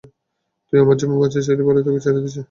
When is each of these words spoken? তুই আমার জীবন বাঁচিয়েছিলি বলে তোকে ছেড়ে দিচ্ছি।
তুই 0.67 0.79
আমার 0.79 0.95
জীবন 0.99 1.15
বাঁচিয়েছিলি 1.21 1.63
বলে 1.67 1.79
তোকে 1.85 1.99
ছেড়ে 2.03 2.19
দিচ্ছি। 2.23 2.39